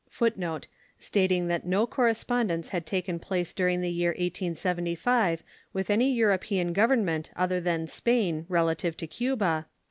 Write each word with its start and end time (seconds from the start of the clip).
[Footnote 0.09 0.63
99: 0.95 0.95
Stating 0.97 1.47
that 1.49 1.63
no 1.63 1.85
correspondence 1.85 2.69
had 2.69 2.87
taken 2.87 3.19
place 3.19 3.53
during 3.53 3.81
the 3.81 3.91
year 3.91 4.13
1875 4.13 5.43
with 5.73 5.91
any 5.91 6.11
European 6.11 6.73
Government 6.73 7.29
other 7.35 7.61
than 7.61 7.85
Spain 7.85 8.47
relative 8.49 8.97
to 8.97 9.05
Cuba. 9.05 9.67